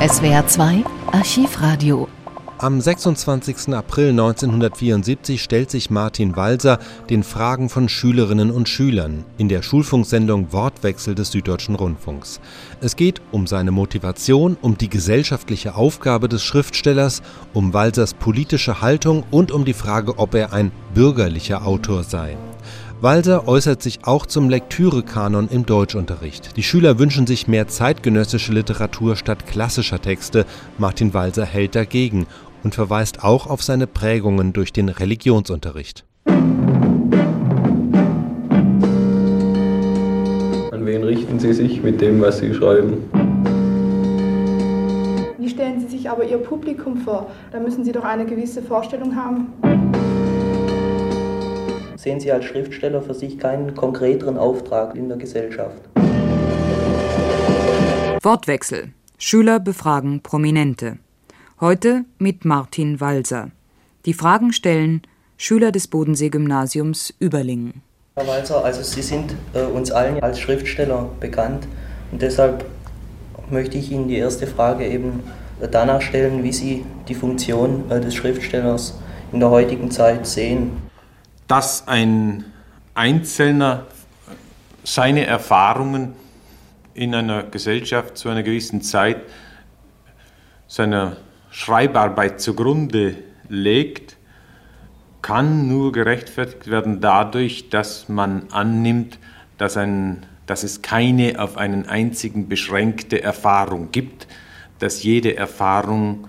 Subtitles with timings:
[0.00, 2.06] SWR 2 Archivradio
[2.58, 3.74] am 26.
[3.74, 6.78] April 1974 stellt sich Martin Walser
[7.10, 12.40] den Fragen von Schülerinnen und Schülern in der Schulfunksendung Wortwechsel des Süddeutschen Rundfunks.
[12.80, 17.22] Es geht um seine Motivation, um die gesellschaftliche Aufgabe des Schriftstellers,
[17.52, 22.36] um Walsers politische Haltung und um die Frage, ob er ein bürgerlicher Autor sei.
[23.00, 26.56] Walser äußert sich auch zum Lektürekanon im Deutschunterricht.
[26.56, 30.46] Die Schüler wünschen sich mehr zeitgenössische Literatur statt klassischer Texte.
[30.78, 32.26] Martin Walser hält dagegen
[32.64, 36.04] und verweist auch auf seine Prägungen durch den Religionsunterricht.
[36.26, 36.34] An
[40.84, 42.96] wen richten Sie sich mit dem, was Sie schreiben?
[45.38, 47.30] Wie stellen Sie sich aber Ihr Publikum vor?
[47.52, 49.97] Da müssen Sie doch eine gewisse Vorstellung haben.
[51.98, 55.82] Sehen Sie als Schriftsteller für sich keinen konkreteren Auftrag in der Gesellschaft?
[58.22, 58.92] Wortwechsel.
[59.18, 60.98] Schüler befragen Prominente.
[61.60, 63.50] Heute mit Martin Walser.
[64.06, 65.02] Die Fragen stellen
[65.36, 67.82] Schüler des Bodensee-Gymnasiums Überlingen.
[68.14, 71.66] Herr Walser, also Sie sind äh, uns allen als Schriftsteller bekannt
[72.12, 72.64] und deshalb
[73.50, 75.24] möchte ich Ihnen die erste Frage eben
[75.60, 78.96] äh, danach stellen, wie Sie die Funktion äh, des Schriftstellers
[79.32, 80.87] in der heutigen Zeit sehen.
[81.48, 82.44] Dass ein
[82.94, 83.86] Einzelner
[84.84, 86.12] seine Erfahrungen
[86.94, 89.22] in einer Gesellschaft zu einer gewissen Zeit
[90.66, 91.16] seiner
[91.50, 93.16] Schreibarbeit zugrunde
[93.48, 94.16] legt,
[95.22, 99.18] kann nur gerechtfertigt werden dadurch, dass man annimmt,
[99.56, 104.28] dass, ein, dass es keine auf einen einzigen beschränkte Erfahrung gibt,
[104.78, 106.28] dass jede Erfahrung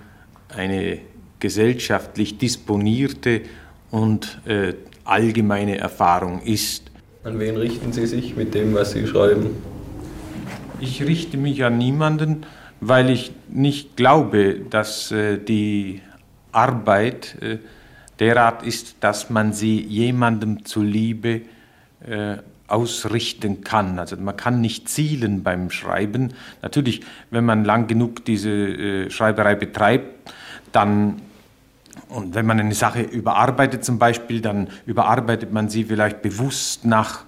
[0.56, 1.00] eine
[1.40, 3.42] gesellschaftlich disponierte
[3.92, 4.74] und äh,
[5.04, 6.92] allgemeine Erfahrung ist.
[7.24, 9.50] An wen richten Sie sich mit dem, was Sie schreiben?
[10.80, 12.46] Ich richte mich an niemanden,
[12.80, 16.02] weil ich nicht glaube, dass äh, die
[16.52, 17.58] Arbeit äh,
[18.20, 21.42] derart ist, dass man sie jemandem zuliebe
[22.06, 22.38] äh,
[22.68, 23.98] ausrichten kann.
[24.00, 26.34] Also man kann nicht zielen beim Schreiben.
[26.62, 30.32] Natürlich, wenn man lang genug diese äh, Schreiberei betreibt,
[30.72, 31.22] dann
[32.08, 37.26] und wenn man eine Sache überarbeitet zum Beispiel, dann überarbeitet man sie vielleicht bewusst nach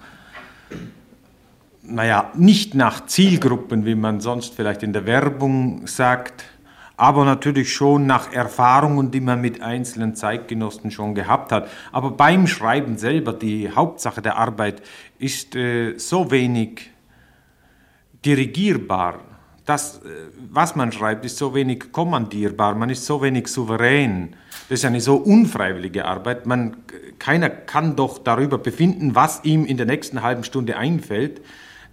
[1.82, 6.44] naja, nicht nach Zielgruppen, wie man sonst vielleicht in der Werbung sagt,
[6.96, 11.68] aber natürlich schon nach Erfahrungen, die man mit einzelnen Zeitgenossen schon gehabt hat.
[11.90, 14.82] Aber beim Schreiben selber, die Hauptsache der Arbeit
[15.18, 16.90] ist äh, so wenig
[18.24, 19.31] dirigierbar.
[19.64, 20.08] Das, äh,
[20.50, 24.34] was man schreibt, ist so wenig kommandierbar, man ist so wenig souverän.
[24.68, 26.46] Das ist eine so unfreiwillige Arbeit.
[26.46, 26.78] Man,
[27.18, 31.40] keiner kann doch darüber befinden, was ihm in der nächsten halben Stunde einfällt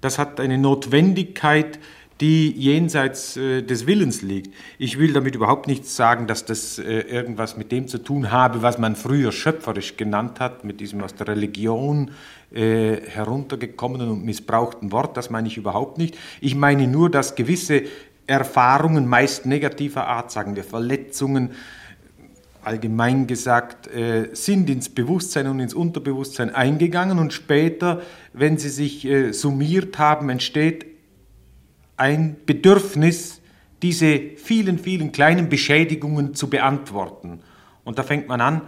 [0.01, 1.79] das hat eine Notwendigkeit,
[2.21, 4.53] die jenseits äh, des Willens liegt.
[4.77, 8.61] Ich will damit überhaupt nicht sagen, dass das äh, irgendwas mit dem zu tun habe,
[8.61, 12.11] was man früher schöpferisch genannt hat, mit diesem aus der Religion
[12.51, 15.15] äh, heruntergekommenen und missbrauchten Wort.
[15.15, 16.17] Das meine ich überhaupt nicht.
[16.41, 17.83] Ich meine nur, dass gewisse
[18.27, 21.51] Erfahrungen, meist negativer Art, sagen wir Verletzungen,
[22.63, 28.01] allgemein gesagt, äh, sind ins Bewusstsein und ins Unterbewusstsein eingegangen und später,
[28.33, 30.85] wenn sie sich äh, summiert haben, entsteht
[31.99, 33.41] ein Bedürfnis,
[33.81, 37.41] diese vielen, vielen kleinen Beschädigungen zu beantworten.
[37.83, 38.61] Und da fängt man an,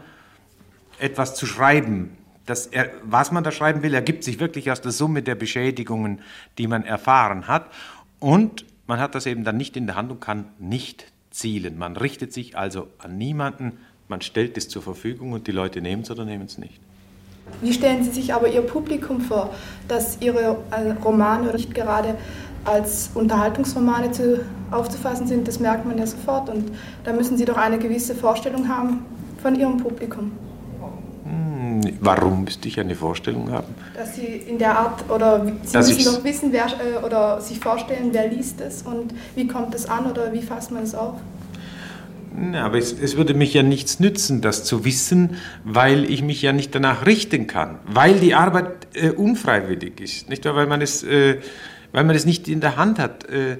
[0.99, 2.17] etwas zu schreiben.
[2.45, 2.69] Das,
[3.03, 6.19] was man da schreiben will, ergibt sich wirklich aus der Summe der Beschädigungen,
[6.57, 7.67] die man erfahren hat.
[8.19, 11.77] Und man hat das eben dann nicht in der Hand und kann nicht zielen.
[11.77, 13.77] Man richtet sich also an niemanden,
[14.07, 16.79] man stellt es zur Verfügung und die Leute nehmen es oder nehmen es nicht.
[17.61, 19.53] Wie stellen Sie sich aber Ihr Publikum vor,
[19.87, 22.15] dass Ihre äh, Romane nicht gerade
[22.65, 25.47] als Unterhaltungsromane zu, aufzufassen sind?
[25.47, 26.71] Das merkt man ja sofort und
[27.03, 29.05] da müssen Sie doch eine gewisse Vorstellung haben
[29.41, 30.31] von Ihrem Publikum.
[31.23, 33.73] Hm, warum müsste ich eine Vorstellung haben?
[33.95, 37.59] Dass Sie in der Art, oder Sie Dass müssen doch wissen, wer, äh, oder sich
[37.59, 41.15] vorstellen, wer liest es und wie kommt es an oder wie fasst man es auf?
[42.33, 45.35] Na, aber es, es, würde mich ja nichts nützen, das zu wissen,
[45.65, 50.45] weil ich mich ja nicht danach richten kann, weil die Arbeit äh, unfreiwillig ist, nicht
[50.45, 50.55] wahr?
[50.55, 51.37] Weil man es, äh,
[51.91, 53.29] weil man es nicht in der Hand hat.
[53.29, 53.57] Äh,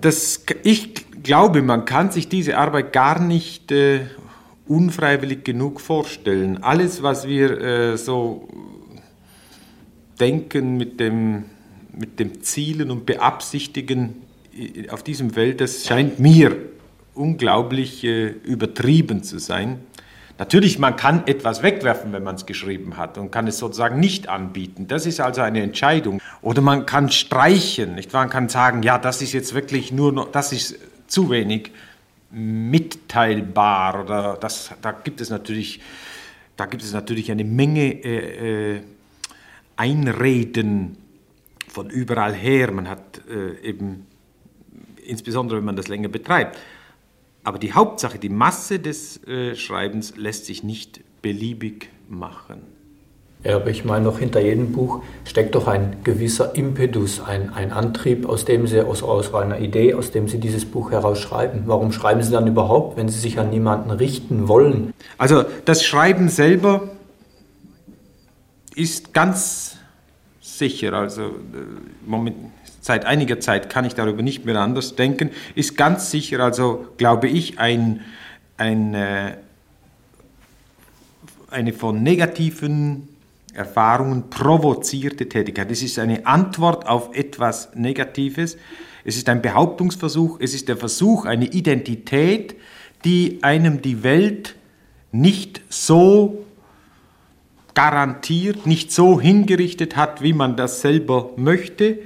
[0.00, 4.06] das, ich glaube, man kann sich diese Arbeit gar nicht äh,
[4.66, 6.62] unfreiwillig genug vorstellen.
[6.62, 8.48] Alles, was wir äh, so
[10.18, 11.44] denken mit dem,
[11.92, 14.16] mit dem Zielen und Beabsichtigen
[14.90, 16.56] auf diesem Feld, das scheint mir
[17.14, 19.80] unglaublich übertrieben zu sein.
[20.38, 24.28] Natürlich, man kann etwas wegwerfen, wenn man es geschrieben hat und kann es sozusagen nicht
[24.28, 24.86] anbieten.
[24.88, 26.20] Das ist also eine Entscheidung.
[26.40, 28.22] Oder man kann streichen, nicht wahr?
[28.22, 31.70] Man kann sagen, ja, das ist jetzt wirklich nur noch, das ist zu wenig
[32.30, 35.80] mitteilbar oder das, da gibt es natürlich,
[36.56, 38.80] da gibt es natürlich eine Menge äh, äh,
[39.76, 40.96] Einreden
[41.68, 42.72] von überall her.
[42.72, 44.06] Man hat äh, eben,
[45.04, 46.58] insbesondere wenn man das länger betreibt,
[47.44, 52.62] aber die Hauptsache, die Masse des äh, Schreibens lässt sich nicht beliebig machen.
[53.44, 57.72] Ja, aber ich meine, noch hinter jedem Buch steckt doch ein gewisser Impetus, ein, ein
[57.72, 61.62] Antrieb, aus dem Sie, aus, aus einer Idee, aus dem Sie dieses Buch herausschreiben.
[61.66, 64.94] Warum schreiben Sie dann überhaupt, wenn Sie sich an niemanden richten wollen?
[65.18, 66.90] Also das Schreiben selber
[68.76, 69.76] ist ganz
[70.40, 71.28] sicher, also äh,
[72.06, 72.36] Moment,
[72.82, 77.28] seit einiger Zeit kann ich darüber nicht mehr anders denken, ist ganz sicher, also glaube
[77.28, 78.00] ich, ein,
[78.58, 79.36] ein, äh,
[81.50, 83.08] eine von negativen
[83.54, 85.70] Erfahrungen provozierte Tätigkeit.
[85.70, 88.56] Es ist eine Antwort auf etwas Negatives.
[89.04, 90.40] Es ist ein Behauptungsversuch.
[90.40, 92.56] Es ist der Versuch, eine Identität,
[93.04, 94.56] die einem die Welt
[95.12, 96.44] nicht so
[97.74, 101.98] garantiert, nicht so hingerichtet hat, wie man das selber möchte,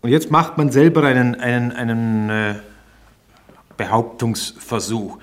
[0.00, 2.54] und jetzt macht man selber einen, einen, einen äh,
[3.76, 5.18] Behauptungsversuch.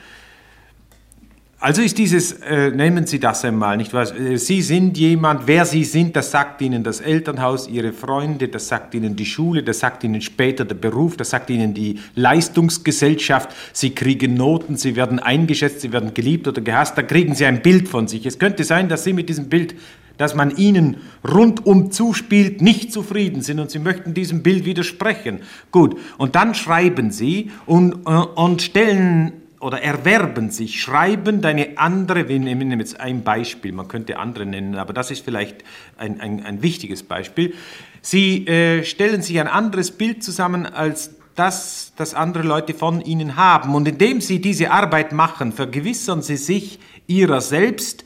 [1.66, 4.14] Also ist dieses, äh, nehmen Sie das einmal, nicht wahr?
[4.16, 8.68] Äh, Sie sind jemand, wer Sie sind, das sagt Ihnen das Elternhaus, Ihre Freunde, das
[8.68, 13.50] sagt Ihnen die Schule, das sagt Ihnen später der Beruf, das sagt Ihnen die Leistungsgesellschaft.
[13.74, 17.62] Sie kriegen Noten, Sie werden eingeschätzt, Sie werden geliebt oder gehasst, da kriegen Sie ein
[17.64, 18.26] Bild von sich.
[18.26, 19.74] Es könnte sein, dass Sie mit diesem Bild
[20.18, 20.98] dass man ihnen
[21.28, 25.42] rundum zuspielt, nicht zufrieden sind und sie möchten diesem Bild widersprechen.
[25.72, 32.30] Gut, und dann schreiben sie und, äh, und stellen oder erwerben sich, schreiben eine andere,
[32.30, 35.64] wir nehmen jetzt ein Beispiel, man könnte andere nennen, aber das ist vielleicht
[35.98, 37.54] ein, ein, ein wichtiges Beispiel.
[38.02, 43.36] Sie äh, stellen sich ein anderes Bild zusammen als das, das andere Leute von ihnen
[43.36, 43.76] haben.
[43.76, 48.06] Und indem sie diese Arbeit machen, vergewissern sie sich ihrer selbst,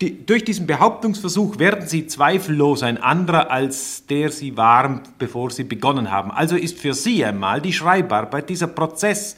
[0.00, 5.64] die, durch diesen Behauptungsversuch werden sie zweifellos ein anderer, als der sie waren, bevor sie
[5.64, 6.30] begonnen haben.
[6.30, 9.36] Also ist für sie einmal die Schreibarbeit, dieser Prozess,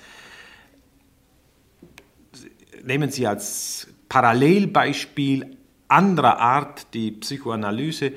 [2.85, 5.57] nehmen Sie als Parallelbeispiel
[5.89, 8.13] anderer Art die Psychoanalyse,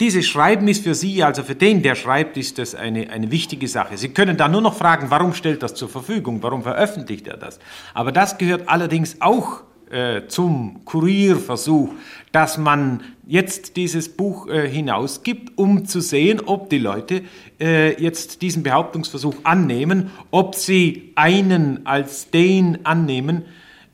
[0.00, 3.66] dieses Schreiben ist für Sie, also für den, der schreibt, ist das eine, eine wichtige
[3.66, 3.98] Sache.
[3.98, 7.58] Sie können dann nur noch fragen, warum stellt das zur Verfügung, warum veröffentlicht er das.
[7.94, 11.90] Aber das gehört allerdings auch äh, zum Kurierversuch,
[12.32, 17.22] dass man jetzt dieses Buch äh, hinausgibt, um zu sehen, ob die Leute
[17.60, 23.44] äh, jetzt diesen Behauptungsversuch annehmen, ob sie einen als den annehmen,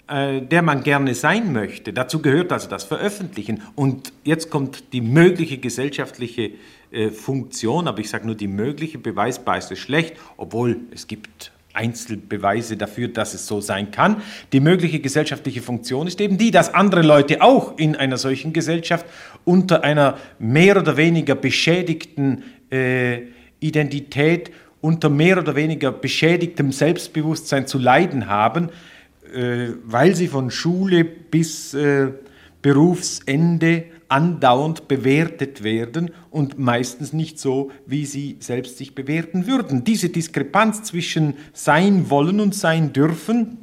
[0.07, 1.93] äh, der man gerne sein möchte.
[1.93, 3.63] Dazu gehört also das Veröffentlichen.
[3.75, 6.51] Und jetzt kommt die mögliche gesellschaftliche
[6.91, 11.54] äh, Funktion, aber ich sage nur die mögliche, beweisbar ist es schlecht, obwohl es gibt
[11.75, 14.23] Einzelbeweise dafür, dass es so sein kann.
[14.53, 19.07] Die mögliche gesellschaftliche Funktion ist eben die, dass andere Leute auch in einer solchen Gesellschaft
[19.45, 23.23] unter einer mehr oder weniger beschädigten äh,
[23.61, 24.51] Identität,
[24.81, 28.71] unter mehr oder weniger beschädigtem Selbstbewusstsein zu leiden haben,
[29.35, 32.09] äh, weil sie von Schule bis äh,
[32.63, 33.85] Berufsende
[34.15, 39.83] andauernd bewertet werden und meistens nicht so, wie sie selbst sich bewerten würden.
[39.83, 43.59] Diese Diskrepanz zwischen sein wollen und sein dürfen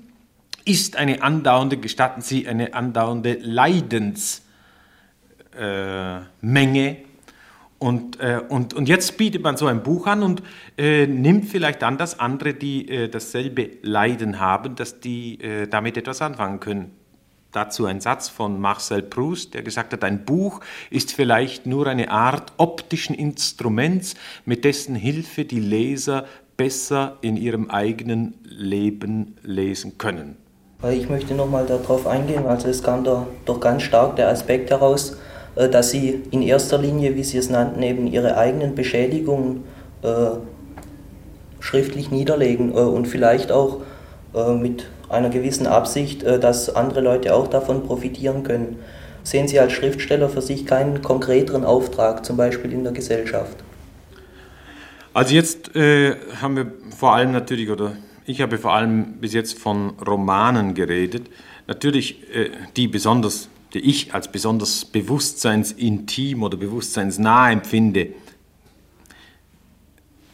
[0.65, 4.41] ist eine andauernde, gestatten Sie, eine andauernde Leidensmenge.
[5.57, 6.95] Äh,
[7.79, 10.43] und, äh, und, und jetzt bietet man so ein Buch an und
[10.77, 15.95] äh, nimmt vielleicht an, dass andere, die äh, dasselbe Leiden haben, dass die äh, damit
[15.95, 16.91] etwas anfangen können.
[17.51, 22.09] Dazu ein Satz von Marcel Proust, der gesagt hat, ein Buch ist vielleicht nur eine
[22.09, 24.15] Art optischen Instruments,
[24.45, 30.37] mit dessen Hilfe die Leser besser in ihrem eigenen Leben lesen können.
[30.89, 35.17] Ich möchte nochmal darauf eingehen, also es kam da doch ganz stark der Aspekt heraus,
[35.55, 39.63] äh, dass Sie in erster Linie, wie Sie es nannten, eben Ihre eigenen Beschädigungen
[40.03, 40.37] äh,
[41.59, 43.81] schriftlich niederlegen äh, und vielleicht auch
[44.33, 48.79] äh, mit einer gewissen Absicht, äh, dass andere Leute auch davon profitieren können.
[49.23, 53.57] Sehen Sie als Schriftsteller für sich keinen konkreteren Auftrag, zum Beispiel in der Gesellschaft?
[55.13, 59.59] Also jetzt äh, haben wir vor allem natürlich, oder ich habe vor allem bis jetzt
[59.59, 61.29] von Romanen geredet,
[61.67, 68.13] natürlich äh, die besonders, die ich als besonders bewusstseinsintim oder bewusstseinsnah empfinde.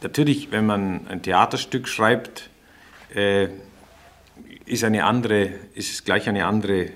[0.00, 2.50] Natürlich, wenn man ein Theaterstück schreibt,
[3.14, 3.48] äh,
[4.68, 6.90] ist eine andere, ist gleich eine andere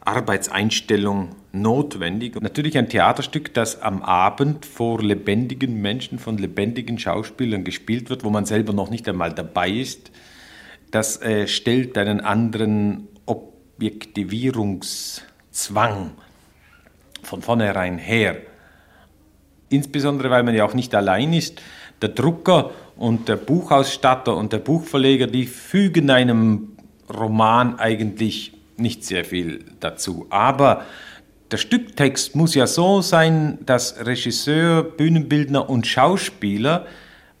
[0.00, 2.40] Arbeitseinstellung notwendig.
[2.40, 8.30] Natürlich ein Theaterstück, das am Abend vor lebendigen Menschen, von lebendigen Schauspielern gespielt wird, wo
[8.30, 10.10] man selber noch nicht einmal dabei ist,
[10.90, 16.12] das äh, stellt einen anderen Objektivierungszwang
[17.22, 18.38] von vornherein her.
[19.68, 21.60] Insbesondere, weil man ja auch nicht allein ist.
[22.00, 26.77] Der Drucker und der Buchausstatter und der Buchverleger, die fügen einem
[27.10, 30.26] Roman eigentlich nicht sehr viel dazu.
[30.30, 30.84] Aber
[31.50, 36.86] der Stücktext muss ja so sein, dass Regisseur, Bühnenbildner und Schauspieler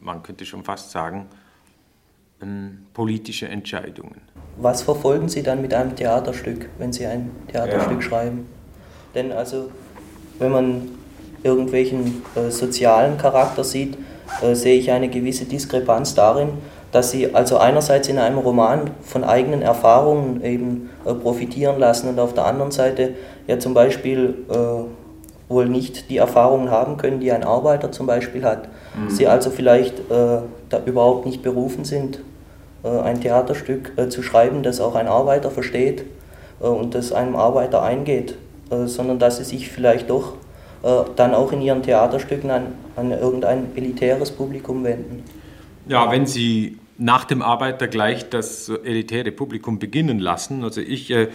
[0.00, 1.28] man könnte schon fast sagen,
[2.92, 4.20] politische Entscheidungen.
[4.56, 8.02] Was verfolgen Sie dann mit einem Theaterstück, wenn Sie ein Theaterstück ja.
[8.02, 8.46] schreiben?
[9.14, 9.70] Denn also,
[10.38, 10.88] wenn man
[11.42, 13.96] irgendwelchen äh, sozialen Charakter sieht,
[14.42, 16.50] äh, sehe ich eine gewisse Diskrepanz darin,
[16.92, 22.20] dass sie also einerseits in einem Roman von eigenen Erfahrungen eben äh, profitieren lassen und
[22.20, 23.14] auf der anderen Seite
[23.46, 28.44] ja zum Beispiel äh, wohl nicht die Erfahrungen haben können, die ein Arbeiter zum Beispiel
[28.44, 28.68] hat.
[28.94, 29.10] Mhm.
[29.10, 32.20] Sie also vielleicht äh, da überhaupt nicht berufen sind,
[32.82, 36.04] ein Theaterstück zu schreiben, das auch ein Arbeiter versteht
[36.58, 38.36] und das einem Arbeiter eingeht,
[38.86, 40.34] sondern dass sie sich vielleicht doch
[40.82, 45.22] äh, dann auch in ihren Theaterstücken an, an irgendein elitäres Publikum wenden.
[45.86, 51.28] Ja, wenn Sie nach dem Arbeiter gleich das elitäre Publikum beginnen lassen, also ich äh,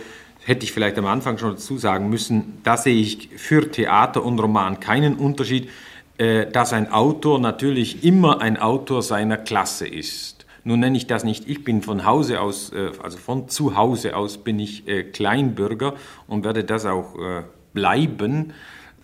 [0.44, 4.40] hätte ich vielleicht am Anfang schon dazu sagen müssen, da sehe ich für Theater und
[4.40, 5.70] Roman keinen Unterschied,
[6.18, 10.37] äh, dass ein Autor natürlich immer ein Autor seiner Klasse ist.
[10.68, 14.18] Nun nenne ich das nicht, ich bin von Hause aus, äh, also von zu Hause
[14.18, 15.94] aus bin ich äh, Kleinbürger
[16.28, 17.44] und werde das auch äh,
[17.74, 18.52] bleiben.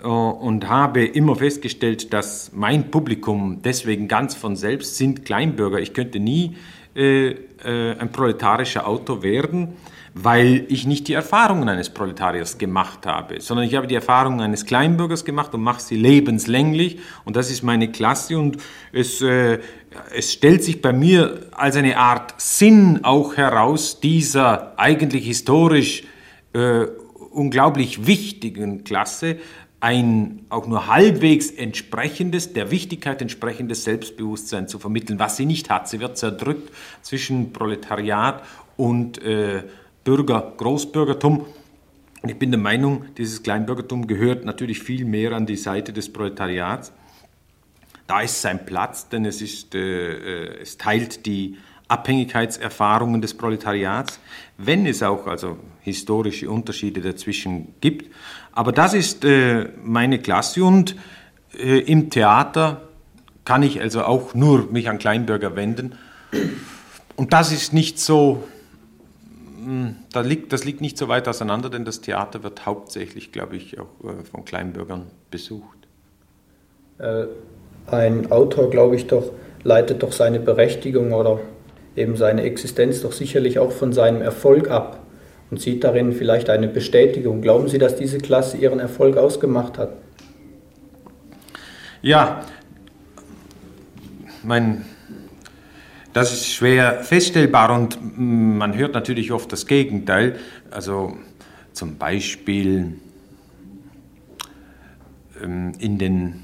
[0.02, 5.80] Und habe immer festgestellt, dass mein Publikum deswegen ganz von selbst sind Kleinbürger.
[5.80, 6.58] Ich könnte nie
[6.94, 9.78] ein proletarischer Autor werden,
[10.14, 14.66] weil ich nicht die Erfahrungen eines Proletariers gemacht habe, sondern ich habe die Erfahrungen eines
[14.66, 18.58] Kleinbürgers gemacht und mache sie lebenslänglich und das ist meine Klasse und
[18.92, 19.60] es, äh,
[20.16, 26.04] es stellt sich bei mir als eine Art Sinn auch heraus dieser eigentlich historisch
[26.54, 26.86] äh,
[27.32, 29.38] unglaublich wichtigen Klasse,
[29.80, 35.90] ein auch nur halbwegs entsprechendes, der Wichtigkeit entsprechendes Selbstbewusstsein zu vermitteln, was sie nicht hat.
[35.90, 38.44] Sie wird zerdrückt zwischen Proletariat
[38.78, 39.64] und äh,
[40.04, 41.46] Bürger, Großbürgertum.
[42.22, 46.12] Und ich bin der Meinung, dieses Kleinbürgertum gehört natürlich viel mehr an die Seite des
[46.12, 46.94] Proletariats.
[48.08, 51.58] Da ist sein Platz, denn es, ist, äh, äh es teilt die
[51.88, 54.20] Abhängigkeitserfahrungen des Proletariats,
[54.58, 58.14] wenn es auch also historische Unterschiede dazwischen gibt.
[58.52, 60.96] Aber das ist äh, meine Klasse und
[61.58, 62.88] äh, im Theater
[63.46, 65.96] kann ich also auch nur mich an Kleinbürger wenden.
[67.16, 68.48] Und das ist nicht so,
[70.12, 73.80] da liegt, das liegt nicht so weit auseinander, denn das Theater wird hauptsächlich, glaube ich,
[73.80, 75.78] auch äh, von Kleinbürgern besucht.
[76.98, 77.26] Äh,
[77.88, 79.32] ein Autor, glaube ich, doch
[79.64, 81.40] leitet doch seine Berechtigung oder
[81.96, 85.06] eben seine Existenz doch sicherlich auch von seinem Erfolg ab
[85.52, 87.42] und sieht darin vielleicht eine Bestätigung.
[87.42, 89.94] Glauben Sie, dass diese Klasse ihren Erfolg ausgemacht hat?
[92.02, 92.42] Ja,
[94.44, 94.86] mein,
[96.14, 100.38] das ist schwer feststellbar und man hört natürlich oft das Gegenteil.
[100.72, 101.18] Also
[101.74, 103.00] zum Beispiel
[105.42, 106.44] ähm, in den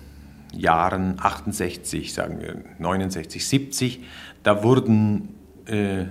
[0.52, 4.04] Jahren 68, sagen wir 69, 70,
[4.44, 5.36] da wurden
[5.68, 6.06] äh,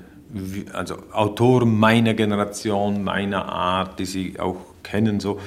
[0.73, 5.41] also Autoren meiner Generation, meiner Art, die Sie auch kennen, so,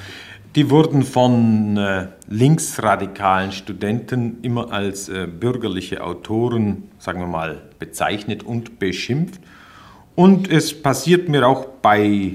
[0.56, 8.44] die wurden von äh, linksradikalen Studenten immer als äh, bürgerliche Autoren, sagen wir mal, bezeichnet
[8.44, 9.40] und beschimpft.
[10.16, 12.34] Und es passiert mir auch bei,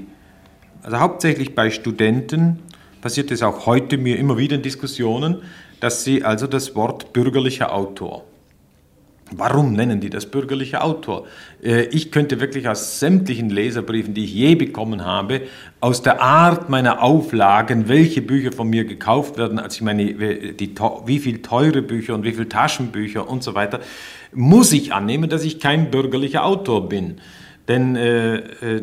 [0.81, 2.59] also hauptsächlich bei Studenten,
[3.01, 5.43] passiert es auch heute mir immer wieder in Diskussionen,
[5.79, 8.23] dass sie also das Wort bürgerlicher Autor
[9.31, 11.27] Warum nennen die das bürgerlicher Autor?
[11.61, 15.41] Äh, ich könnte wirklich aus sämtlichen Leserbriefen, die ich je bekommen habe,
[15.81, 20.75] aus der Art meiner Auflagen, welche Bücher von mir gekauft werden, als ich meine, die,
[21.05, 23.81] wie viel teure Bücher und wie viel Taschenbücher und so weiter,
[24.33, 27.19] muss ich annehmen, dass ich kein bürgerlicher Autor bin.
[27.67, 28.81] Denn äh, äh,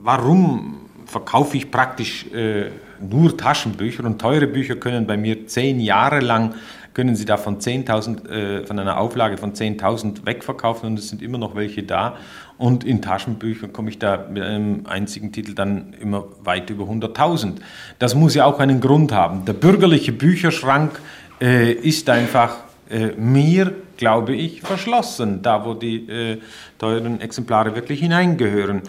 [0.00, 6.20] warum verkaufe ich praktisch äh, nur Taschenbücher und teure Bücher können bei mir zehn Jahre
[6.20, 6.54] lang
[6.94, 11.20] können Sie da von 10.000, äh, von einer Auflage von 10.000 wegverkaufen und es sind
[11.20, 12.16] immer noch welche da.
[12.56, 17.54] Und in Taschenbüchern komme ich da mit einem einzigen Titel dann immer weit über 100.000.
[17.98, 19.44] Das muss ja auch einen Grund haben.
[19.44, 21.00] Der bürgerliche Bücherschrank
[21.40, 22.58] äh, ist einfach
[22.88, 26.38] äh, mir, glaube ich, verschlossen, da wo die äh,
[26.78, 28.82] teuren Exemplare wirklich hineingehören.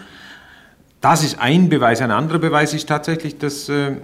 [1.00, 2.00] Das ist ein Beweis.
[2.00, 3.96] Ein anderer Beweis ist tatsächlich, dass äh,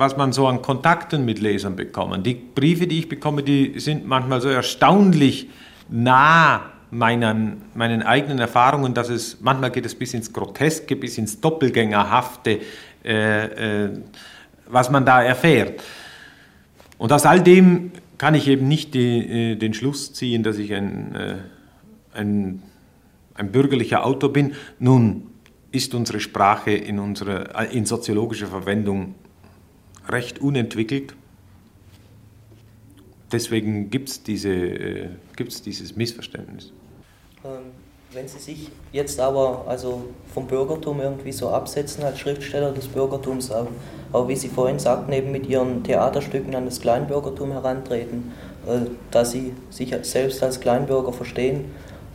[0.00, 2.24] was man so an Kontakten mit Lesern bekommt.
[2.24, 5.50] Die Briefe, die ich bekomme, die sind manchmal so erstaunlich
[5.90, 11.42] nah meinen, meinen eigenen Erfahrungen, dass es manchmal geht es bis ins Groteske, bis ins
[11.42, 12.60] Doppelgängerhafte,
[13.04, 13.90] äh, äh,
[14.66, 15.82] was man da erfährt.
[16.96, 20.72] Und aus all dem kann ich eben nicht die, äh, den Schluss ziehen, dass ich
[20.72, 21.34] ein, äh,
[22.14, 22.62] ein,
[23.34, 24.54] ein bürgerlicher Autor bin.
[24.78, 25.26] Nun
[25.72, 29.14] ist unsere Sprache in, unserer, in soziologischer Verwendung
[30.08, 31.14] recht unentwickelt.
[33.32, 36.72] Deswegen gibt es diese, äh, dieses Missverständnis.
[37.44, 37.72] Ähm,
[38.12, 40.02] wenn Sie sich jetzt aber also
[40.34, 43.68] vom Bürgertum irgendwie so absetzen als Schriftsteller des Bürgertums, auch,
[44.12, 48.32] auch wie Sie vorhin sagten, eben mit Ihren Theaterstücken an das Kleinbürgertum herantreten,
[48.66, 51.66] äh, dass Sie sich selbst als Kleinbürger verstehen,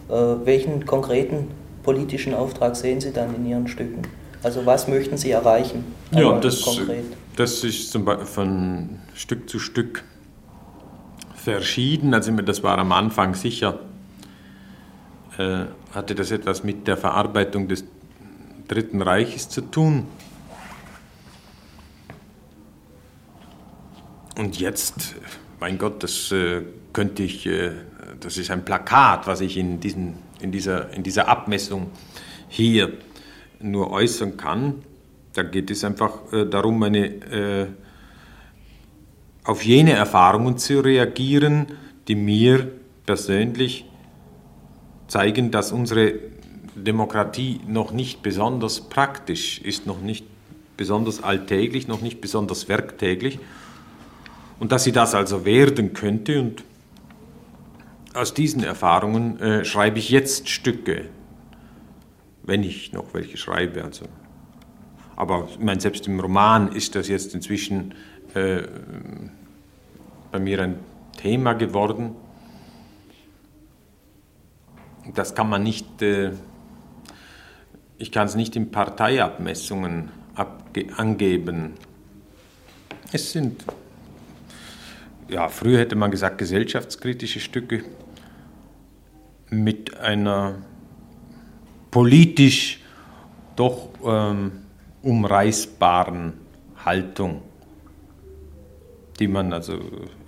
[0.10, 1.48] äh, welchen konkreten
[1.84, 4.02] politischen Auftrag sehen Sie dann in Ihren Stücken?
[4.46, 5.84] Also was möchten Sie erreichen?
[6.12, 7.06] Ja, das, konkret?
[7.36, 10.04] das ist zum Beispiel von Stück zu Stück
[11.34, 12.14] verschieden.
[12.14, 13.80] Also das war am Anfang sicher,
[15.40, 15.66] äh,
[15.96, 17.86] hatte das etwas mit der Verarbeitung des
[18.68, 20.06] Dritten Reiches zu tun.
[24.38, 25.16] Und jetzt,
[25.60, 26.62] mein Gott, das äh,
[26.94, 27.72] könnte ich, äh,
[28.20, 31.90] das ist ein Plakat, was ich in, diesen, in, dieser, in dieser Abmessung
[32.48, 32.94] hier
[33.66, 34.84] nur äußern kann.
[35.34, 37.68] Da geht es einfach äh, darum, eine, äh,
[39.44, 41.68] auf jene Erfahrungen zu reagieren,
[42.08, 42.72] die mir
[43.06, 43.86] persönlich
[45.08, 46.14] zeigen, dass unsere
[46.76, 50.26] Demokratie noch nicht besonders praktisch ist, noch nicht
[50.78, 53.40] besonders alltäglich, noch nicht besonders werktäglich
[54.60, 56.40] und dass sie das also werden könnte.
[56.40, 56.64] Und
[58.14, 61.06] aus diesen Erfahrungen äh, schreibe ich jetzt Stücke,
[62.46, 63.84] wenn ich noch welche schreibe.
[63.84, 64.06] Also
[65.16, 67.94] aber ich meine, selbst im Roman ist das jetzt inzwischen
[68.34, 68.64] äh,
[70.32, 70.80] bei mir ein
[71.18, 72.16] Thema geworden.
[75.14, 76.32] Das kann man nicht, äh,
[77.98, 80.12] ich kann es nicht in Parteiabmessungen
[80.98, 81.76] angeben.
[83.14, 83.64] Es sind,
[85.30, 87.86] ja, früher hätte man gesagt, gesellschaftskritische Stücke
[89.50, 90.56] mit einer
[91.96, 92.82] politisch
[93.56, 94.52] doch ähm,
[95.02, 96.34] umreißbaren
[96.84, 97.42] Haltung,
[99.18, 99.76] die man also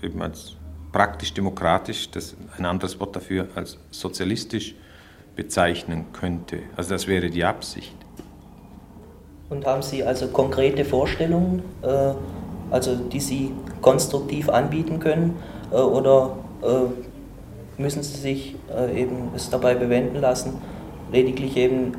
[0.01, 0.55] eben als
[0.93, 4.75] praktisch demokratisch, das ist ein anderes Wort dafür, als sozialistisch
[5.35, 6.59] bezeichnen könnte.
[6.77, 7.97] Also das wäre die Absicht.
[9.49, 12.13] Und haben Sie also konkrete Vorstellungen, äh,
[12.71, 13.51] also die Sie
[13.81, 15.35] konstruktiv anbieten können,
[15.73, 20.61] äh, oder äh, müssen Sie sich äh, eben es dabei bewenden lassen,
[21.11, 21.93] lediglich eben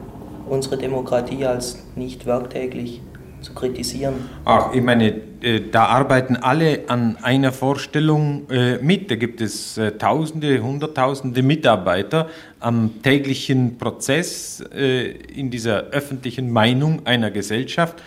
[0.48, 3.02] unsere Demokratie als nicht werktäglich
[3.40, 4.14] zu kritisieren.
[4.44, 9.10] Ach, ich meine, äh, da arbeiten alle an einer Vorstellung äh, mit.
[9.10, 12.28] Da gibt es äh, Tausende, Hunderttausende Mitarbeiter
[12.60, 18.02] am täglichen Prozess in dieser öffentlichen Meinung einer Gesellschaft.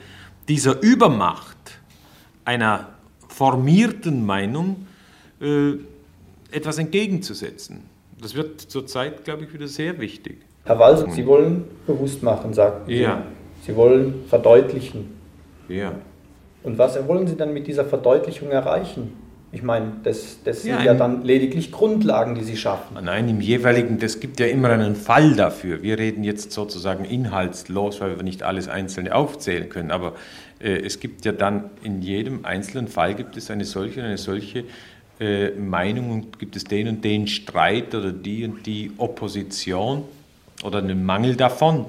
[0.47, 1.81] dieser Übermacht
[2.45, 2.93] einer
[3.27, 4.87] formierten Meinung
[5.41, 5.73] äh,
[6.51, 7.83] etwas entgegenzusetzen.
[8.21, 10.37] Das wird zurzeit, glaube ich, wieder sehr wichtig.
[10.65, 13.01] Herr Walser, Sie wollen bewusst machen, sagten Sie.
[13.01, 13.23] Ja.
[13.65, 15.17] Sie wollen verdeutlichen.
[15.67, 15.93] Ja.
[16.63, 19.13] Und was wollen Sie dann mit dieser Verdeutlichung erreichen?
[19.53, 22.97] Ich meine, das, das sind ja, ja dann lediglich Grundlagen, die Sie schaffen.
[23.03, 25.81] Nein, im jeweiligen, das gibt ja immer einen Fall dafür.
[25.81, 29.91] Wir reden jetzt sozusagen inhaltslos, weil wir nicht alles Einzelne aufzählen können.
[29.91, 30.13] Aber
[30.59, 34.63] äh, es gibt ja dann in jedem einzelnen Fall gibt es eine solche, eine solche
[35.21, 40.03] äh, Meinung und gibt es den und den Streit oder die und die Opposition
[40.63, 41.85] oder einen Mangel davon.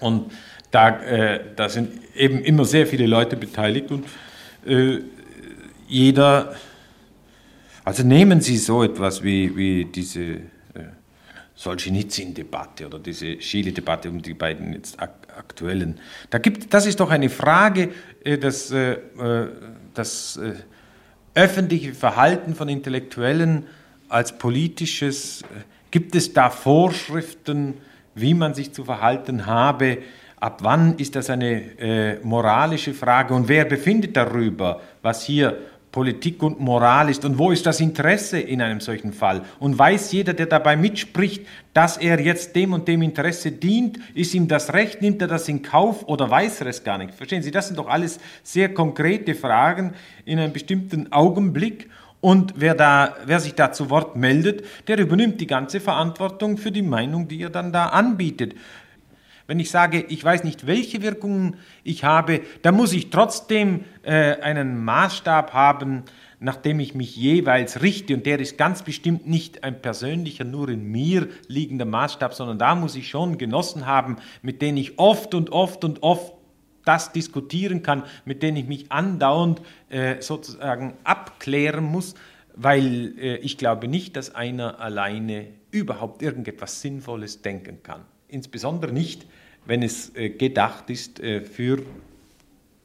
[0.00, 0.32] Und
[0.70, 4.06] da, äh, da sind eben immer sehr viele Leute beteiligt und
[4.66, 5.00] äh,
[5.86, 6.56] jeder,
[7.84, 10.40] also nehmen Sie so etwas wie, wie diese äh,
[11.54, 16.00] Solzhenitsyn-Debatte oder diese Chile-Debatte um die beiden jetzt ak aktuellen.
[16.30, 17.90] Da gibt, das ist doch eine Frage,
[18.24, 19.48] äh, dass äh, äh,
[19.92, 20.54] das äh,
[21.34, 23.66] öffentliche Verhalten von Intellektuellen
[24.08, 25.42] als politisches,
[25.90, 27.74] gibt es da Vorschriften,
[28.14, 29.98] wie man sich zu verhalten habe?
[30.38, 35.56] Ab wann ist das eine äh, moralische Frage und wer befindet darüber, was hier
[35.94, 39.42] Politik und Moral ist und wo ist das Interesse in einem solchen Fall?
[39.60, 44.34] Und weiß jeder, der dabei mitspricht, dass er jetzt dem und dem Interesse dient, ist
[44.34, 47.14] ihm das Recht, nimmt er das in Kauf oder weiß er es gar nicht?
[47.14, 51.88] Verstehen Sie, das sind doch alles sehr konkrete Fragen in einem bestimmten Augenblick.
[52.20, 56.72] Und wer, da, wer sich da zu Wort meldet, der übernimmt die ganze Verantwortung für
[56.72, 58.56] die Meinung, die er dann da anbietet.
[59.46, 64.40] Wenn ich sage, ich weiß nicht, welche Wirkungen ich habe, dann muss ich trotzdem äh,
[64.40, 66.04] einen Maßstab haben,
[66.40, 68.14] nach dem ich mich jeweils richte.
[68.14, 72.74] Und der ist ganz bestimmt nicht ein persönlicher, nur in mir liegender Maßstab, sondern da
[72.74, 76.32] muss ich schon Genossen haben, mit denen ich oft und oft und oft
[76.86, 82.14] das diskutieren kann, mit denen ich mich andauernd äh, sozusagen abklären muss,
[82.54, 88.04] weil äh, ich glaube nicht, dass einer alleine überhaupt irgendetwas Sinnvolles denken kann
[88.34, 89.26] insbesondere nicht,
[89.66, 91.78] wenn es äh, gedacht ist äh, für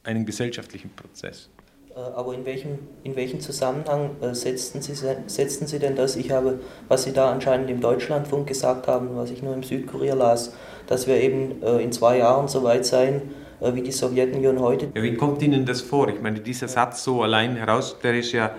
[0.02, 1.48] einen gesellschaftlichen Prozess.
[1.94, 4.94] Äh, aber in welchem, in welchem Zusammenhang setzten Sie,
[5.26, 6.16] setzten Sie denn das?
[6.16, 10.14] Ich habe, was Sie da anscheinend im Deutschlandfunk gesagt haben, was ich nur im Südkurier
[10.14, 10.54] las,
[10.86, 13.22] dass wir eben in zwei Jahren so weit sein,
[13.60, 14.88] wie die Sowjetunion heute.
[14.94, 16.08] Ja, wie kommt Ihnen das vor?
[16.08, 18.56] Ich meine, dieser Satz so allein heraus, der ist ja,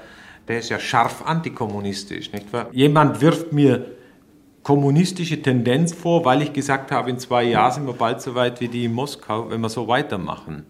[0.47, 2.69] der ist ja scharf antikommunistisch, nicht wahr?
[2.71, 3.85] Jemand wirft mir
[4.63, 8.61] kommunistische Tendenz vor, weil ich gesagt habe, in zwei Jahren sind wir bald so weit
[8.61, 10.65] wie die in Moskau, wenn wir so weitermachen.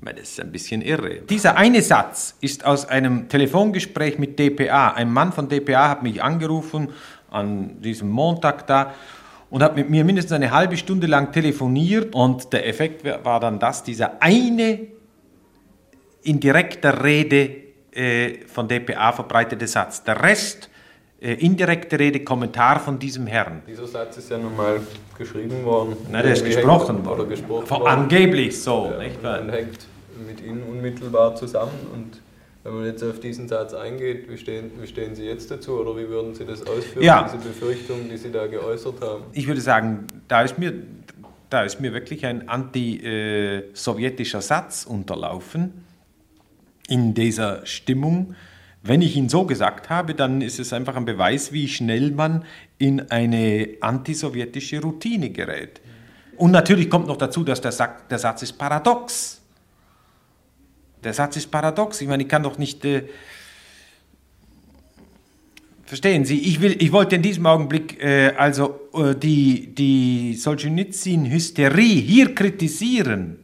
[0.00, 1.22] Das ist ein bisschen irre.
[1.28, 4.92] Dieser eine Satz ist aus einem Telefongespräch mit DPA.
[4.92, 6.90] Ein Mann von DPA hat mich angerufen
[7.30, 8.94] an diesem Montag da
[9.50, 13.58] und hat mit mir mindestens eine halbe Stunde lang telefoniert und der Effekt war dann
[13.58, 14.86] das, dieser eine
[16.22, 17.56] in direkter Rede
[17.92, 20.04] äh, von DPA verbreitete Satz.
[20.04, 20.67] Der Rest
[21.20, 23.62] indirekte Rede, Kommentar von diesem Herrn.
[23.66, 24.80] Dieser Satz ist ja nun mal
[25.16, 25.96] geschrieben worden.
[26.10, 27.28] Nein, der ist gesprochen worden.
[27.28, 27.86] Gesprochen worden.
[27.86, 28.90] Angeblich so.
[28.92, 29.40] Ja, nicht wahr?
[29.40, 29.86] Man hängt
[30.26, 32.20] mit Ihnen unmittelbar zusammen und
[32.64, 35.96] wenn man jetzt auf diesen Satz eingeht, wie stehen, wie stehen Sie jetzt dazu oder
[35.96, 37.22] wie würden Sie das ausführen, ja.
[37.22, 39.24] diese Befürchtungen, die Sie da geäußert haben?
[39.32, 40.74] Ich würde sagen, da ist mir,
[41.50, 45.84] da ist mir wirklich ein anti-sowjetischer Satz unterlaufen
[46.88, 48.34] in dieser Stimmung
[48.82, 52.44] wenn ich ihn so gesagt habe, dann ist es einfach ein Beweis, wie schnell man
[52.78, 55.80] in eine antisowjetische Routine gerät.
[56.36, 59.40] Und natürlich kommt noch dazu, dass der, Sack, der Satz ist paradox.
[61.02, 62.00] Der Satz ist paradox.
[62.00, 62.84] Ich meine, ich kann doch nicht...
[62.84, 63.04] Äh,
[65.84, 72.02] Verstehen Sie, ich, will, ich wollte in diesem Augenblick äh, also äh, die, die Solzhenitsyn-Hysterie
[72.02, 73.38] hier kritisieren.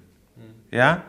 [0.70, 1.04] Ja?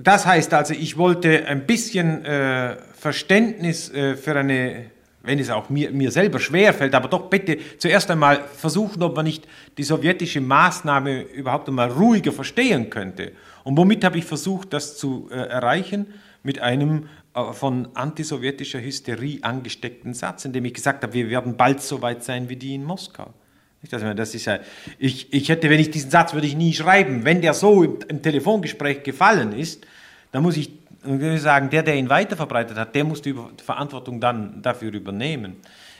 [0.00, 4.90] Das heißt also, ich wollte ein bisschen äh, Verständnis äh, für eine,
[5.22, 9.24] wenn es auch mir, mir selber schwerfällt, aber doch bitte zuerst einmal versuchen, ob man
[9.24, 13.32] nicht die sowjetische Maßnahme überhaupt einmal ruhiger verstehen könnte.
[13.64, 16.06] Und womit habe ich versucht, das zu äh, erreichen?
[16.44, 21.56] Mit einem äh, von antisowjetischer Hysterie angesteckten Satz, in dem ich gesagt habe, wir werden
[21.56, 23.34] bald so weit sein wie die in Moskau.
[23.90, 24.58] Das ist ja,
[24.98, 27.24] ich, ich hätte, wenn ich diesen Satz würde ich nie schreiben.
[27.24, 29.86] Wenn der so im, im Telefongespräch gefallen ist,
[30.32, 30.72] dann muss ich
[31.36, 35.56] sagen, der, der ihn weiterverbreitet hat, der muss die Verantwortung dann dafür übernehmen.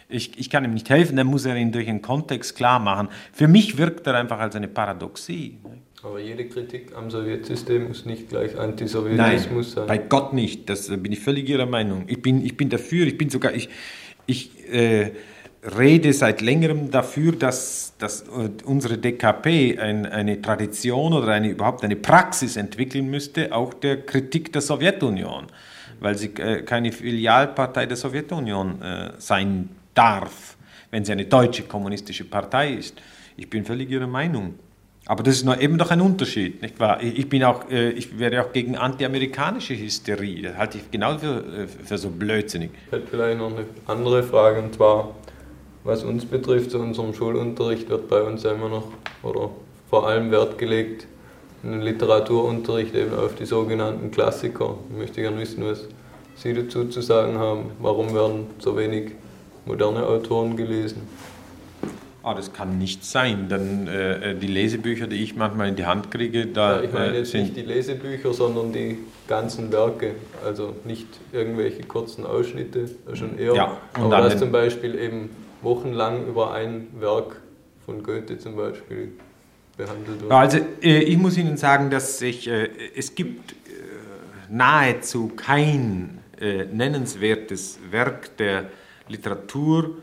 [0.09, 3.09] Ich, ich kann ihm nicht helfen, dann muss er ihn durch einen Kontext klar machen.
[3.33, 5.59] Für mich wirkt er einfach als eine Paradoxie.
[6.03, 9.87] Aber jede Kritik am Sowjetsystem muss nicht gleich Antisowjetismus sein.
[9.87, 12.05] Bei Gott nicht, das bin ich völlig Ihrer Meinung.
[12.07, 13.69] Ich bin, ich bin dafür, ich bin sogar, ich,
[14.27, 15.11] ich äh,
[15.63, 18.25] rede seit längerem dafür, dass, dass
[18.65, 24.53] unsere DKP ein, eine Tradition oder eine, überhaupt eine Praxis entwickeln müsste, auch der Kritik
[24.53, 25.47] der Sowjetunion,
[26.01, 30.57] weil sie äh, keine Filialpartei der Sowjetunion äh, sein darf,
[30.91, 33.01] wenn sie eine deutsche kommunistische Partei ist.
[33.37, 34.55] Ich bin völlig Ihrer Meinung.
[35.07, 37.03] Aber das ist noch, eben doch ein Unterschied, nicht wahr?
[37.03, 40.43] Ich, bin auch, äh, ich wäre auch gegen antiamerikanische Hysterie.
[40.43, 42.71] Das halte ich genau für, äh, für so blödsinnig.
[42.87, 45.15] Ich hätte vielleicht noch eine andere Frage, und zwar,
[45.85, 48.89] was uns betrifft, zu unserem Schulunterricht wird bei uns ja immer noch
[49.23, 49.51] oder
[49.89, 51.07] vor allem Wert gelegt,
[51.63, 54.77] in Literaturunterricht eben auf die sogenannten Klassiker.
[54.91, 55.87] Ich möchte gerne wissen, was
[56.37, 57.71] Sie dazu zu sagen haben.
[57.81, 59.13] Warum werden so wenig
[59.67, 61.03] moderne Autoren gelesen?
[62.23, 66.11] Ah, das kann nicht sein, denn äh, die Lesebücher, die ich manchmal in die Hand
[66.11, 70.13] kriege, da ja, ich meine jetzt sind nicht die Lesebücher, sondern die ganzen Werke,
[70.45, 73.55] also nicht irgendwelche kurzen Ausschnitte, schon eher.
[73.55, 75.31] Ja, und aber dass zum Beispiel eben
[75.63, 77.41] wochenlang über ein Werk
[77.85, 79.13] von Goethe zum Beispiel
[79.79, 80.31] behandelt wird.
[80.31, 83.55] Also äh, ich muss Ihnen sagen, dass ich, äh, es gibt äh,
[84.51, 88.71] nahezu kein nennenswertes Werk der
[89.09, 89.97] Literatur,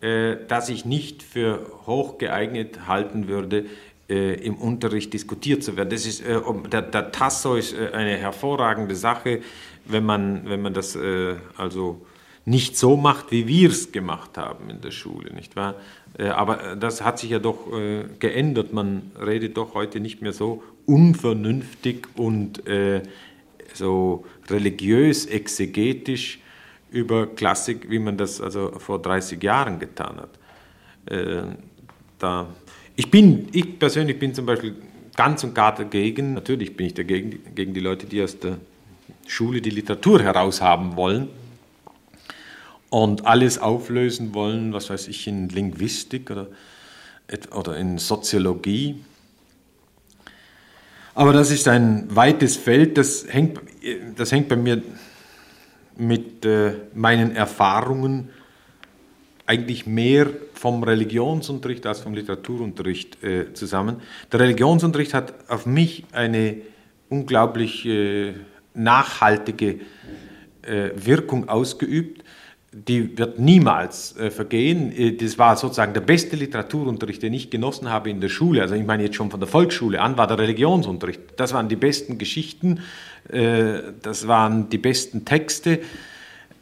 [0.00, 3.66] das ich nicht für hoch geeignet halten würde,
[4.08, 5.90] im Unterricht diskutiert zu werden.
[5.90, 9.42] Das ist, der, der, Tasso ist eine hervorragende Sache,
[9.84, 10.98] wenn man, wenn man das
[11.56, 12.04] also
[12.48, 15.74] nicht so macht, wie wir es gemacht haben in der Schule, nicht wahr?
[16.18, 17.58] Äh, aber das hat sich ja doch
[18.18, 18.72] geändert.
[18.72, 22.62] Man redet doch heute nicht mehr so unvernünftig und
[23.74, 26.40] so religiös, exegetisch
[26.90, 30.30] über Klassik, wie man das also vor 30 Jahren getan hat.
[31.06, 31.42] Äh,
[32.18, 32.46] da,
[32.96, 34.74] ich, bin, ich persönlich bin zum Beispiel
[35.16, 38.58] ganz und gar dagegen, natürlich bin ich dagegen, gegen die Leute, die aus der
[39.26, 41.28] Schule die Literatur heraushaben wollen
[42.90, 46.48] und alles auflösen wollen, was weiß ich, in Linguistik oder,
[47.54, 48.96] oder in Soziologie.
[51.14, 53.60] Aber das ist ein weites Feld, das hängt,
[54.16, 54.82] das hängt bei mir
[55.96, 58.30] mit äh, meinen Erfahrungen
[59.44, 63.96] eigentlich mehr vom Religionsunterricht als vom Literaturunterricht äh, zusammen.
[64.30, 66.58] Der Religionsunterricht hat auf mich eine
[67.08, 68.34] unglaublich äh,
[68.74, 69.80] nachhaltige
[70.62, 72.22] äh, Wirkung ausgeübt.
[72.86, 74.92] Die wird niemals äh, vergehen.
[74.92, 78.62] Äh, das war sozusagen der beste Literaturunterricht, den ich genossen habe in der Schule.
[78.62, 81.20] Also ich meine jetzt schon von der Volksschule an, war der Religionsunterricht.
[81.36, 82.80] Das waren die besten Geschichten,
[83.28, 85.80] äh, das waren die besten Texte,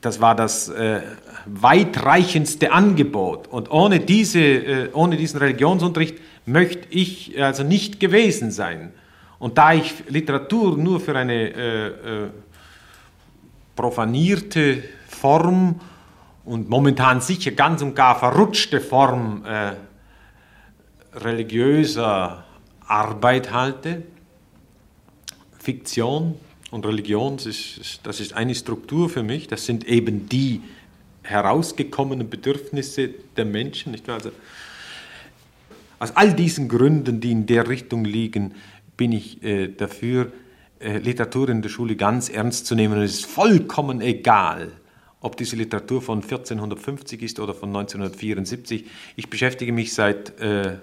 [0.00, 1.00] das war das äh,
[1.46, 3.48] weitreichendste Angebot.
[3.48, 8.92] Und ohne, diese, äh, ohne diesen Religionsunterricht möchte ich also nicht gewesen sein.
[9.38, 11.90] Und da ich Literatur nur für eine äh,
[13.74, 15.80] profanierte Form
[16.46, 19.72] und momentan sicher ganz und gar verrutschte Form äh,
[21.14, 22.44] religiöser
[22.86, 24.02] Arbeit halte,
[25.58, 26.36] Fiktion,
[26.70, 30.62] und Religion, das ist, das ist eine Struktur für mich, das sind eben die
[31.22, 33.92] herausgekommenen Bedürfnisse der Menschen.
[33.92, 34.16] Nicht wahr?
[34.16, 34.30] Also,
[35.98, 38.54] aus all diesen Gründen, die in der Richtung liegen,
[38.96, 40.32] bin ich äh, dafür,
[40.78, 42.94] äh, Literatur in der Schule ganz ernst zu nehmen.
[42.94, 44.72] Und es ist vollkommen egal,
[45.26, 48.84] ob diese Literatur von 1450 ist oder von 1974.
[49.16, 50.76] Ich beschäftige mich seit äh,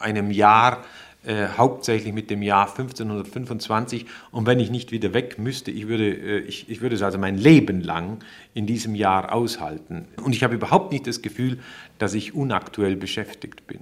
[0.00, 0.84] einem Jahr
[1.24, 4.06] äh, hauptsächlich mit dem Jahr 1525.
[4.32, 7.16] Und wenn ich nicht wieder weg müsste, ich würde, äh, ich, ich würde es also
[7.16, 8.18] mein Leben lang
[8.54, 10.08] in diesem Jahr aushalten.
[10.20, 11.60] Und ich habe überhaupt nicht das Gefühl,
[11.98, 13.80] dass ich unaktuell beschäftigt bin.